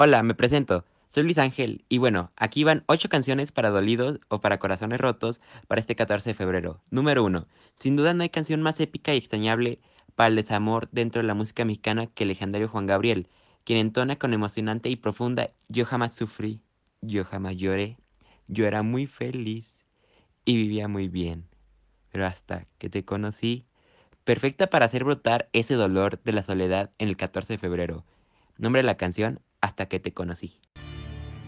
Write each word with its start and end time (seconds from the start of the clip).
Hola, 0.00 0.22
me 0.22 0.36
presento. 0.36 0.84
Soy 1.08 1.24
Luis 1.24 1.38
Ángel 1.38 1.84
y 1.88 1.98
bueno, 1.98 2.30
aquí 2.36 2.62
van 2.62 2.84
8 2.86 3.08
canciones 3.08 3.50
para 3.50 3.70
dolidos 3.70 4.20
o 4.28 4.40
para 4.40 4.60
corazones 4.60 5.00
rotos 5.00 5.40
para 5.66 5.80
este 5.80 5.96
14 5.96 6.30
de 6.30 6.34
febrero. 6.34 6.80
Número 6.88 7.24
1. 7.24 7.48
Sin 7.80 7.96
duda 7.96 8.14
no 8.14 8.22
hay 8.22 8.28
canción 8.28 8.62
más 8.62 8.78
épica 8.78 9.12
y 9.12 9.16
extrañable 9.16 9.80
para 10.14 10.28
el 10.28 10.36
desamor 10.36 10.88
dentro 10.92 11.20
de 11.20 11.26
la 11.26 11.34
música 11.34 11.64
mexicana 11.64 12.06
que 12.06 12.22
el 12.22 12.28
legendario 12.28 12.68
Juan 12.68 12.86
Gabriel, 12.86 13.28
quien 13.64 13.80
entona 13.80 14.14
con 14.14 14.32
emocionante 14.34 14.88
y 14.88 14.94
profunda 14.94 15.48
Yo 15.66 15.84
jamás 15.84 16.12
sufrí, 16.12 16.60
yo 17.00 17.24
jamás 17.24 17.56
lloré, 17.56 17.96
yo 18.46 18.68
era 18.68 18.84
muy 18.84 19.08
feliz 19.08 19.84
y 20.44 20.54
vivía 20.54 20.86
muy 20.86 21.08
bien. 21.08 21.48
Pero 22.12 22.24
hasta 22.24 22.68
que 22.78 22.88
te 22.88 23.04
conocí, 23.04 23.66
perfecta 24.22 24.68
para 24.68 24.86
hacer 24.86 25.02
brotar 25.02 25.48
ese 25.52 25.74
dolor 25.74 26.22
de 26.22 26.30
la 26.30 26.44
soledad 26.44 26.92
en 26.98 27.08
el 27.08 27.16
14 27.16 27.54
de 27.54 27.58
febrero. 27.58 28.04
Nombre 28.58 28.82
de 28.82 28.86
la 28.86 28.96
canción, 28.96 29.40
Hasta 29.60 29.86
que 29.86 29.98
te 29.98 30.12
conocí. 30.12 30.60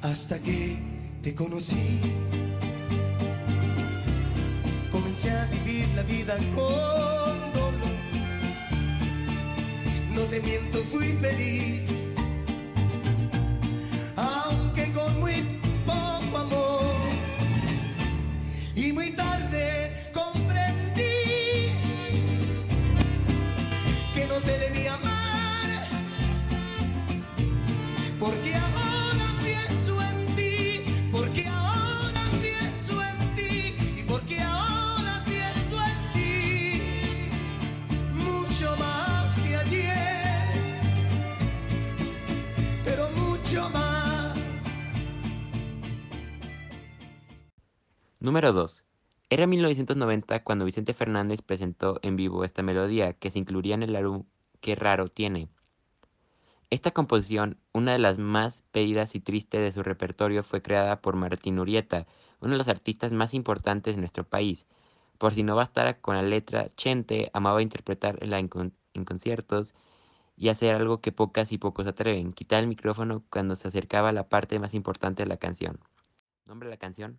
Hasta 0.02 0.38
que 0.41 0.78
te 1.23 1.34
conocí, 1.34 2.01
comencé 4.91 5.30
a 5.30 5.45
vivir 5.46 5.87
la 5.95 6.02
vida 6.02 6.37
con 6.54 7.52
dolor. 7.52 7.98
No 10.15 10.23
te 10.23 10.41
miento, 10.41 10.82
fui 10.91 11.09
feliz, 11.20 11.91
aunque 14.16 14.90
con 14.92 15.20
muy 15.20 15.45
poco 15.87 16.38
amor. 16.38 16.95
Y 18.74 18.92
muy 18.92 19.10
tarde 19.12 19.30
Número 48.23 48.52
2. 48.52 48.85
Era 49.30 49.46
1990 49.46 50.45
cuando 50.45 50.66
Vicente 50.66 50.93
Fernández 50.93 51.40
presentó 51.40 51.99
en 52.02 52.16
vivo 52.16 52.45
esta 52.45 52.63
melodía 52.63 53.15
que 53.15 53.30
se 53.30 53.38
incluiría 53.38 53.74
en 53.74 53.82
el 53.82 53.96
álbum 53.96 54.24
Qué 54.60 54.74
raro 54.74 55.09
tiene. 55.09 55.49
Esta 56.68 56.91
composición, 56.91 57.59
una 57.73 57.93
de 57.93 57.98
las 57.98 58.18
más 58.18 58.63
pedidas 58.73 59.15
y 59.15 59.21
tristes 59.21 59.63
de 59.63 59.73
su 59.73 59.82
repertorio, 59.82 60.43
fue 60.43 60.60
creada 60.60 61.01
por 61.01 61.16
Martín 61.16 61.59
Urieta, 61.59 62.07
uno 62.41 62.52
de 62.52 62.59
los 62.59 62.68
artistas 62.68 63.10
más 63.13 63.32
importantes 63.32 63.95
de 63.95 64.00
nuestro 64.00 64.25
país. 64.25 64.66
Por 65.16 65.32
si 65.32 65.43
no 65.43 65.56
bastara 65.56 65.98
con 65.98 66.15
la 66.15 66.22
letra, 66.22 66.69
Chente 66.76 67.31
amaba 67.32 67.62
interpretarla 67.62 68.38
en, 68.38 68.48
con- 68.48 68.75
en 68.93 69.06
conciertos 69.06 69.75
y 70.37 70.50
hacer 70.50 70.75
algo 70.75 71.00
que 71.00 71.10
pocas 71.12 71.53
y 71.53 71.59
pocos 71.59 71.87
atreven, 71.87 72.34
quitar 72.34 72.60
el 72.60 72.69
micrófono 72.69 73.25
cuando 73.31 73.56
se 73.56 73.69
acercaba 73.69 74.10
a 74.10 74.12
la 74.12 74.28
parte 74.28 74.59
más 74.59 74.75
importante 74.75 75.22
de 75.22 75.28
la 75.31 75.38
canción. 75.38 75.81
Nombre 76.44 76.69
de 76.69 76.75
la 76.75 76.78
canción, 76.78 77.19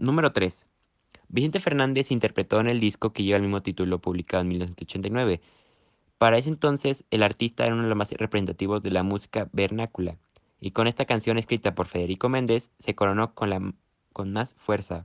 Número 0.00 0.32
3. 0.32 0.66
Vicente 1.28 1.60
Fernández 1.60 2.10
interpretó 2.10 2.58
en 2.58 2.70
el 2.70 2.80
disco 2.80 3.12
que 3.12 3.22
lleva 3.22 3.36
el 3.36 3.42
mismo 3.42 3.60
título 3.60 3.98
publicado 3.98 4.40
en 4.40 4.48
1989. 4.48 5.42
Para 6.16 6.38
ese 6.38 6.48
entonces, 6.48 7.04
el 7.10 7.22
artista 7.22 7.66
era 7.66 7.74
uno 7.74 7.82
de 7.82 7.90
los 7.90 7.98
más 7.98 8.10
representativos 8.12 8.82
de 8.82 8.92
la 8.92 9.02
música 9.02 9.50
vernácula, 9.52 10.16
y 10.58 10.70
con 10.70 10.86
esta 10.86 11.04
canción 11.04 11.36
escrita 11.36 11.74
por 11.74 11.86
Federico 11.86 12.30
Méndez 12.30 12.70
se 12.78 12.94
coronó 12.94 13.34
con, 13.34 13.50
la, 13.50 13.74
con 14.14 14.32
más 14.32 14.54
fuerza. 14.54 15.04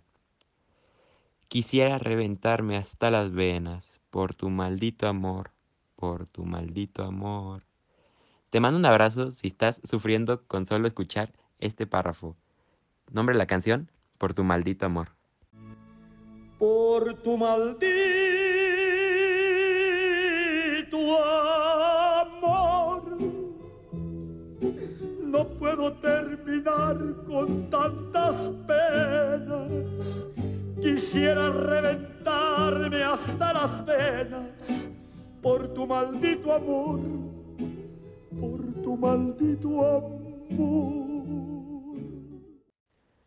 Quisiera 1.50 2.00
reventarme 2.00 2.78
hasta 2.78 3.12
las 3.12 3.34
venas 3.34 4.00
por 4.12 4.34
tu 4.34 4.50
maldito 4.50 5.10
amor, 5.10 5.52
por 5.98 6.30
tu 6.30 6.46
maldito 6.46 7.04
amor. 7.04 7.66
Te 8.50 8.62
mando 8.62 8.80
un 8.80 8.86
abrazo 8.86 9.32
si 9.32 9.48
estás 9.48 9.82
sufriendo 9.84 10.46
con 10.48 10.66
solo 10.66 10.88
escuchar 10.88 11.34
este 11.60 11.86
párrafo. 11.86 12.38
Nombre 13.12 13.34
de 13.34 13.40
la 13.40 13.46
canción, 13.46 13.92
Por 14.18 14.34
tu 14.34 14.44
maldito 14.44 14.86
amor. 14.86 15.10
por 16.58 17.14
tu 17.22 17.38
maldito 17.38 17.86
amor. 22.24 23.18
No 25.22 25.48
puedo 25.60 25.94
terminar 25.94 26.98
con 27.28 27.70
tantas 27.70 28.36
penas. 28.66 30.26
Quisiera 30.82 31.52
reventarme 31.52 33.04
hasta 33.04 33.54
las 33.54 33.86
venas 33.86 34.88
por 35.42 35.68
tu 35.74 35.86
maldito 35.88 36.54
amor, 36.54 37.00
por 38.40 38.62
tu 38.84 38.98
maldito 38.98 39.70
amor. 39.98 41.06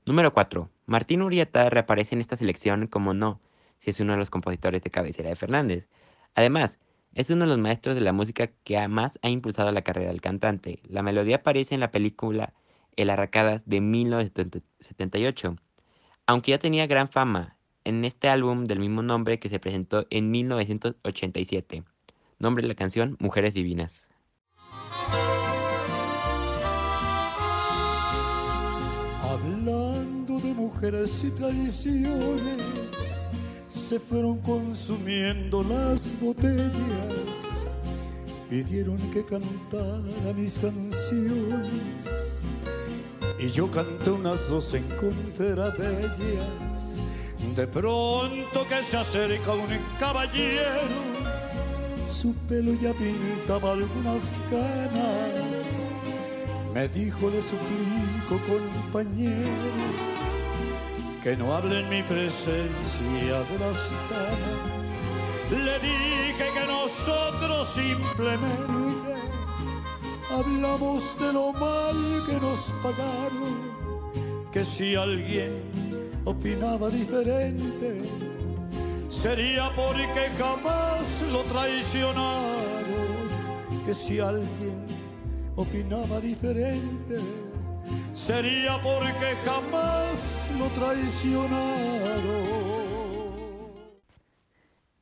Número 0.06 0.32
4. 0.32 0.78
Martín 0.88 1.21
Urieta 1.21 1.69
reaparece 1.69 2.15
en 2.15 2.22
esta 2.22 2.38
selección 2.38 2.87
como 2.87 3.12
no, 3.12 3.43
si 3.78 3.91
es 3.91 4.00
uno 4.00 4.15
de 4.15 4.19
los 4.19 4.31
compositores 4.31 4.81
de 4.81 4.91
cabecera 4.91 5.28
de 5.28 5.37
Fernández. 5.37 5.87
Además, 6.34 6.78
es 7.12 7.28
uno 7.28 7.44
de 7.44 7.50
los 7.50 7.59
maestros 7.59 7.94
de 7.94 8.00
la 8.00 8.15
música 8.15 8.47
que 8.65 8.88
más 8.88 9.19
ha 9.21 9.28
impulsado 9.28 9.71
la 9.71 9.82
carrera 9.82 10.09
del 10.09 10.22
cantante. 10.22 10.81
La 10.88 11.03
melodía 11.03 11.37
aparece 11.37 11.75
en 11.75 11.81
la 11.81 11.91
película 11.91 12.54
El 12.97 13.10
Arracadas 13.10 13.60
de 13.66 13.82
1978, 13.82 15.56
aunque 16.25 16.53
ya 16.53 16.59
tenía 16.59 16.87
gran 16.87 17.10
fama 17.10 17.59
en 17.84 18.06
este 18.06 18.31
álbum 18.31 18.65
del 18.65 18.78
mismo 18.78 19.03
nombre 19.03 19.38
que 19.38 19.50
se 19.50 19.60
presentó 19.60 20.06
en 20.09 20.31
1987. 20.31 21.84
Nombre 22.38 22.62
de 22.62 22.69
la 22.69 22.75
canción 22.75 23.19
Mujeres 23.20 23.53
Divinas. 23.53 24.09
De 30.43 30.54
mujeres 30.54 31.25
y 31.25 31.31
tradiciones, 31.31 33.26
se 33.66 33.99
fueron 33.99 34.38
consumiendo 34.38 35.65
las 35.65 36.15
botellas. 36.21 37.72
Pidieron 38.49 38.99
que 39.10 39.25
cantara 39.25 40.32
mis 40.37 40.60
canciones. 40.60 42.37
Y 43.41 43.50
yo 43.50 43.69
canté 43.71 44.10
unas 44.10 44.49
dos 44.49 44.75
en 44.75 44.84
contra 44.84 45.71
de 45.71 46.04
ellas. 46.04 47.03
De 47.56 47.66
pronto 47.66 48.66
que 48.69 48.82
se 48.82 48.97
acerca 48.97 49.53
un 49.53 49.66
caballero, 49.99 51.03
su 52.05 52.32
pelo 52.49 52.75
ya 52.81 52.93
pintaba 52.94 53.72
algunas 53.72 54.41
canas. 54.49 55.84
Me 56.72 56.87
dijo, 56.87 57.28
le 57.28 57.41
suplico, 57.41 58.38
compañero, 58.46 60.18
que 61.29 61.37
no 61.37 61.55
hable 61.55 61.81
en 61.81 61.89
mi 61.91 62.03
presencia 62.03 63.37
de 63.51 63.59
las. 63.59 63.93
Le 65.51 65.79
dije 65.79 66.47
que 66.57 66.67
nosotros 66.67 67.69
simplemente 67.69 69.15
hablamos 70.31 71.19
de 71.21 71.33
lo 71.35 71.53
mal 71.53 72.25
que 72.27 72.41
nos 72.41 72.73
pagaron, 72.83 73.57
que 74.51 74.65
si 74.65 74.95
alguien 74.95 75.65
opinaba 76.25 76.89
diferente, 76.89 78.01
sería 79.09 79.71
porque 79.77 80.31
jamás 80.39 81.25
lo 81.31 81.43
traicionaron, 81.43 83.29
que 83.85 83.93
si 83.93 84.19
alguien 84.19 84.83
opinaba 85.57 86.21
diferente, 86.21 87.21
sería 88.15 88.81
porque 88.81 89.37
jamás 89.45 90.07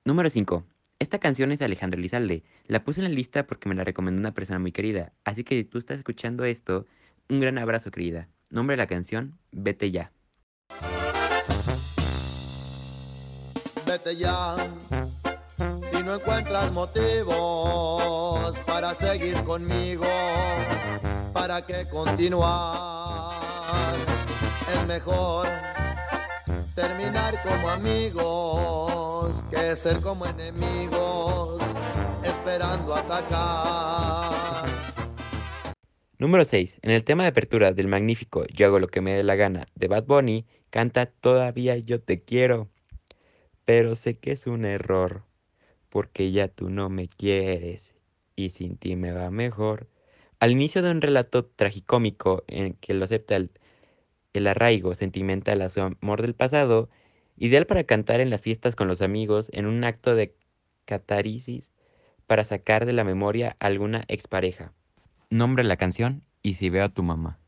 Número 0.04 0.30
5. 0.30 0.64
Esta 0.98 1.18
canción 1.18 1.52
es 1.52 1.58
de 1.58 1.64
Alejandro 1.66 1.98
Elizalde. 1.98 2.44
La 2.66 2.82
puse 2.84 3.00
en 3.00 3.08
la 3.08 3.14
lista 3.14 3.46
porque 3.46 3.68
me 3.68 3.74
la 3.74 3.84
recomendó 3.84 4.20
una 4.20 4.32
persona 4.32 4.58
muy 4.58 4.72
querida. 4.72 5.12
Así 5.24 5.44
que 5.44 5.56
si 5.56 5.64
tú 5.64 5.78
estás 5.78 5.98
escuchando 5.98 6.44
esto, 6.44 6.86
Un 7.28 7.40
gran 7.40 7.58
abrazo, 7.58 7.90
querida. 7.90 8.28
Nombre 8.50 8.74
de 8.74 8.78
la 8.78 8.86
canción, 8.86 9.36
Vete 9.50 9.90
ya. 9.90 10.12
Vete 13.84 14.14
ya. 14.16 14.56
Si 15.90 16.02
no 16.04 16.14
encuentras 16.14 16.70
motivos 16.72 18.56
para 18.64 18.94
seguir 18.94 19.34
conmigo, 19.42 20.06
para 21.32 21.60
qué 21.66 21.84
continuar. 21.90 23.36
Es 24.72 24.86
mejor 24.86 25.46
terminar 26.74 27.34
como 27.42 27.68
amigos 27.70 29.42
que 29.50 29.76
ser 29.76 30.00
como 30.00 30.26
enemigos, 30.26 31.60
esperando 32.24 32.94
atacar. 32.94 34.66
Número 36.18 36.44
6. 36.44 36.78
En 36.82 36.90
el 36.90 37.04
tema 37.04 37.22
de 37.22 37.28
apertura 37.28 37.72
del 37.72 37.88
magnífico 37.88 38.46
Yo 38.46 38.66
hago 38.66 38.78
lo 38.78 38.88
que 38.88 39.00
me 39.00 39.14
dé 39.14 39.22
la 39.22 39.36
gana 39.36 39.66
de 39.74 39.88
Bad 39.88 40.04
Bunny, 40.04 40.46
canta 40.70 41.06
Todavía 41.06 41.76
yo 41.76 42.00
te 42.00 42.22
quiero, 42.22 42.68
pero 43.64 43.96
sé 43.96 44.18
que 44.18 44.32
es 44.32 44.46
un 44.46 44.64
error, 44.64 45.24
porque 45.90 46.32
ya 46.32 46.48
tú 46.48 46.70
no 46.70 46.88
me 46.88 47.08
quieres 47.08 47.94
y 48.34 48.50
sin 48.50 48.76
ti 48.76 48.96
me 48.96 49.12
va 49.12 49.30
mejor. 49.30 49.88
Al 50.40 50.52
inicio 50.52 50.82
de 50.82 50.90
un 50.90 51.00
relato 51.00 51.44
tragicómico 51.44 52.44
en 52.48 52.74
que 52.74 52.94
lo 52.94 53.04
acepta 53.04 53.36
el, 53.36 53.50
el 54.36 54.46
arraigo 54.46 54.94
sentimental 54.94 55.62
a 55.62 55.70
su 55.70 55.80
amor 55.80 56.22
del 56.22 56.34
pasado, 56.34 56.88
ideal 57.36 57.66
para 57.66 57.84
cantar 57.84 58.20
en 58.20 58.30
las 58.30 58.40
fiestas 58.40 58.74
con 58.74 58.88
los 58.88 59.02
amigos 59.02 59.48
en 59.52 59.66
un 59.66 59.84
acto 59.84 60.14
de 60.14 60.34
catarisis 60.84 61.70
para 62.26 62.44
sacar 62.44 62.86
de 62.86 62.92
la 62.92 63.04
memoria 63.04 63.56
a 63.60 63.66
alguna 63.66 64.04
expareja. 64.08 64.72
Nombre 65.30 65.64
la 65.64 65.76
canción 65.76 66.22
Y 66.42 66.54
si 66.54 66.70
veo 66.70 66.84
a 66.84 66.88
tu 66.88 67.02
mamá. 67.02 67.38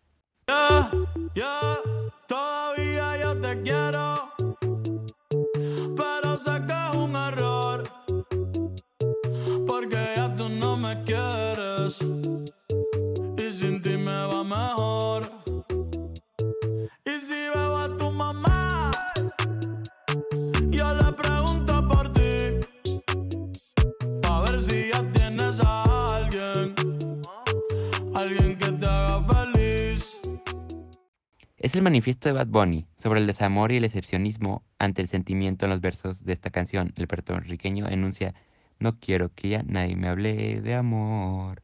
Es 31.69 31.75
el 31.75 31.82
manifiesto 31.82 32.31
de 32.31 32.32
Bad 32.32 32.47
Bunny 32.47 32.87
sobre 32.97 33.20
el 33.20 33.26
desamor 33.26 33.73
y 33.73 33.76
el 33.76 33.85
excepcionismo 33.85 34.65
ante 34.79 35.03
el 35.03 35.09
sentimiento 35.09 35.67
en 35.67 35.70
los 35.70 35.82
versos 35.82 36.25
de 36.25 36.32
esta 36.32 36.49
canción. 36.49 36.94
El 36.97 37.06
puertorriqueño 37.06 37.87
enuncia, 37.88 38.32
no 38.79 38.99
quiero 38.99 39.35
que 39.35 39.50
ya 39.50 39.62
nadie 39.65 39.94
me 39.94 40.09
hable 40.09 40.62
de 40.62 40.75
amor, 40.75 41.61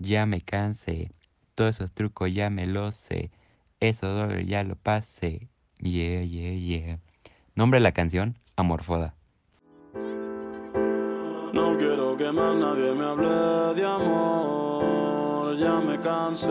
ya 0.00 0.26
me 0.26 0.40
cansé, 0.40 1.12
todos 1.54 1.76
esos 1.76 1.92
trucos 1.92 2.34
ya 2.34 2.50
me 2.50 2.66
los 2.66 2.96
sé, 2.96 3.30
eso 3.78 4.08
dolor 4.08 4.42
ya 4.42 4.64
lo 4.64 4.74
pasé, 4.74 5.48
yeah, 5.78 6.24
yeah, 6.24 6.54
yeah. 6.54 6.98
Nombre 7.54 7.78
de 7.78 7.84
la 7.84 7.92
canción, 7.92 8.36
Amorfoda. 8.56 9.14
No 11.52 11.76
quiero 11.78 12.16
que 12.16 12.24
nadie 12.32 12.92
me 12.92 13.04
hable 13.04 13.80
de 13.80 13.86
amor, 13.86 14.73
ya 15.58 15.80
me 15.80 16.00
cansé, 16.00 16.48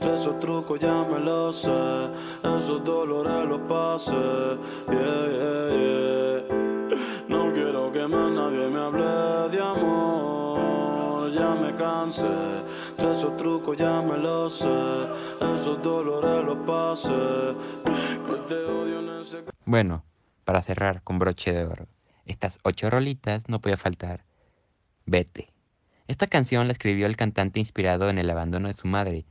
de 0.00 0.14
esos 0.14 0.38
trucos 0.40 0.78
ya 0.80 1.04
me 1.04 1.18
los 1.18 1.56
sé, 1.56 2.10
esos 2.42 2.84
dolores 2.84 3.48
los 3.48 3.60
pasé, 3.62 4.12
yeah, 4.90 5.26
yeah, 5.36 5.68
yeah. 5.76 6.96
No 7.28 7.52
quiero 7.52 7.90
que 7.92 8.06
más 8.06 8.30
nadie 8.30 8.68
me 8.68 8.80
hable 8.80 9.48
de 9.50 9.62
amor, 9.62 11.32
ya 11.32 11.54
me 11.54 11.74
cansé, 11.76 12.26
de 12.98 13.12
esos 13.12 13.36
trucos 13.36 13.76
ya 13.76 14.02
me 14.02 14.16
los 14.18 14.54
sé, 14.58 15.06
esos 15.54 15.82
dolores 15.82 16.44
los 16.44 16.58
pasé, 16.66 17.54
Bueno, 19.64 20.04
para 20.44 20.60
cerrar 20.60 21.02
con 21.02 21.18
broche 21.18 21.52
de 21.52 21.64
oro, 21.64 21.86
estas 22.26 22.58
ocho 22.62 22.90
rolitas 22.90 23.48
no 23.48 23.60
podía 23.60 23.76
faltar. 23.76 24.24
Vete. 25.06 25.52
Esta 26.08 26.26
canción 26.26 26.66
la 26.66 26.72
escribió 26.72 27.06
el 27.06 27.16
cantante 27.16 27.60
inspirado 27.60 28.10
en 28.10 28.18
el 28.18 28.30
abandono 28.30 28.68
de 28.68 28.74
su 28.74 28.88
madre. 28.88 29.24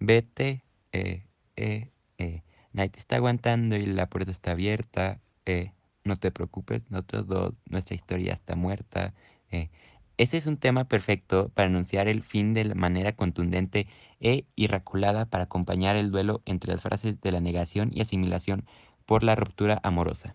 Vete, 0.00 0.64
eh, 0.92 1.24
eh, 1.56 1.90
eh. 2.18 2.42
Te 2.72 2.98
está 2.98 3.16
aguantando 3.16 3.76
y 3.76 3.86
la 3.86 4.08
puerta 4.08 4.30
está 4.30 4.52
abierta. 4.52 5.20
Eh. 5.46 5.72
No 6.04 6.16
te 6.16 6.30
preocupes, 6.30 6.82
nosotros 6.90 7.26
dos, 7.26 7.54
nuestra 7.66 7.94
historia 7.94 8.32
está 8.32 8.56
muerta. 8.56 9.14
Eh. 9.50 9.68
Ese 10.16 10.36
es 10.38 10.46
un 10.46 10.56
tema 10.56 10.84
perfecto 10.84 11.50
para 11.50 11.68
anunciar 11.68 12.08
el 12.08 12.22
fin 12.22 12.54
de 12.54 12.74
manera 12.74 13.12
contundente 13.12 13.86
e 14.20 14.46
irraculada 14.56 15.26
para 15.26 15.44
acompañar 15.44 15.96
el 15.96 16.10
duelo 16.10 16.42
entre 16.46 16.72
las 16.72 16.80
frases 16.80 17.20
de 17.20 17.32
la 17.32 17.40
negación 17.40 17.90
y 17.92 18.00
asimilación 18.00 18.64
por 19.06 19.22
la 19.22 19.36
ruptura 19.36 19.80
amorosa. 19.82 20.34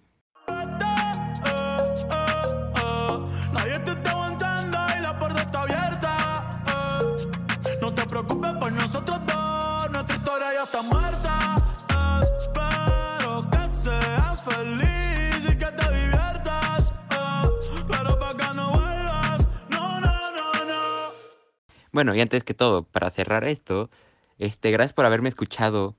Bueno, 21.94 22.16
y 22.16 22.22
antes 22.22 22.44
que 22.44 22.56
todo, 22.56 22.84
para 22.84 23.12
cerrar 23.12 23.44
esto, 23.48 23.92
este, 24.40 24.72
gracias 24.72 24.94
por 24.94 25.06
haberme 25.06 25.30
escuchado 25.30 25.96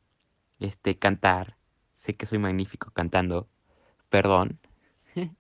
este, 0.59 0.99
cantar. 0.99 1.57
Sé 1.95 2.15
que 2.15 2.27
soy 2.27 2.39
magnífico 2.39 2.91
cantando. 2.91 3.49
Perdón. 4.11 4.59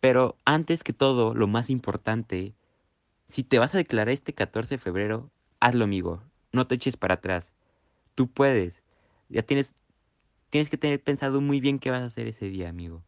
Pero 0.00 0.36
antes 0.44 0.84
que 0.84 0.92
todo, 0.92 1.34
lo 1.34 1.46
más 1.46 1.70
importante, 1.70 2.54
si 3.28 3.42
te 3.42 3.58
vas 3.58 3.74
a 3.74 3.78
declarar 3.78 4.10
este 4.10 4.34
14 4.34 4.74
de 4.74 4.78
febrero, 4.78 5.30
hazlo, 5.60 5.84
amigo. 5.84 6.22
No 6.52 6.66
te 6.66 6.74
eches 6.74 6.98
para 6.98 7.14
atrás. 7.14 7.54
Tú 8.14 8.30
puedes. 8.30 8.82
Ya 9.30 9.42
tienes, 9.44 9.76
tienes 10.50 10.68
que 10.68 10.76
tener 10.76 11.02
pensado 11.02 11.40
muy 11.40 11.58
bien 11.58 11.78
qué 11.78 11.90
vas 11.90 12.02
a 12.02 12.06
hacer 12.06 12.26
ese 12.26 12.50
día, 12.50 12.68
amigo. 12.68 13.02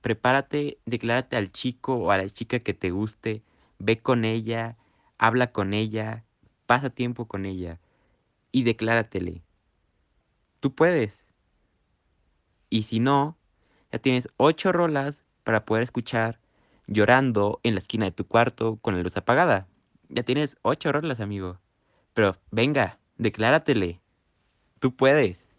Prepárate, 0.00 0.78
declárate 0.86 1.34
al 1.34 1.50
chico 1.50 1.96
o 1.96 2.12
a 2.12 2.18
la 2.18 2.30
chica 2.30 2.60
que 2.60 2.72
te 2.72 2.92
guste. 2.92 3.42
Ve 3.80 3.98
con 3.98 4.24
ella, 4.24 4.76
habla 5.22 5.52
con 5.52 5.72
ella, 5.72 6.24
pasa 6.66 6.90
tiempo 6.90 7.28
con 7.28 7.46
ella 7.46 7.78
y 8.50 8.64
decláratele. 8.64 9.44
Tú 10.58 10.74
puedes. 10.74 11.28
Y 12.70 12.82
si 12.82 12.98
no, 12.98 13.38
ya 13.92 14.00
tienes 14.00 14.28
ocho 14.36 14.72
rolas 14.72 15.22
para 15.44 15.64
poder 15.64 15.84
escuchar 15.84 16.40
llorando 16.88 17.60
en 17.62 17.74
la 17.74 17.78
esquina 17.78 18.06
de 18.06 18.10
tu 18.10 18.26
cuarto 18.26 18.78
con 18.82 18.96
la 18.96 19.02
luz 19.04 19.16
apagada. 19.16 19.68
Ya 20.08 20.24
tienes 20.24 20.56
ocho 20.62 20.90
rolas, 20.90 21.20
amigo. 21.20 21.60
Pero 22.14 22.36
venga, 22.50 22.98
decláratele. 23.16 24.00
Tú 24.80 24.96
puedes. 24.96 25.51